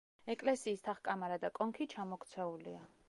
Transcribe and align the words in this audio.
ეკლესიის 0.33 0.81
თაღ-კამარა 0.87 1.37
და 1.45 1.51
კონქი 1.59 1.87
ჩამოქცეულია. 1.93 2.83